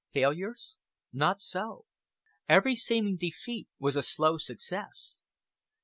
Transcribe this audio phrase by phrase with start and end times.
[0.09, 0.77] Failures?
[1.13, 1.85] Not so.
[2.49, 5.21] Every seeming defeat was a slow success.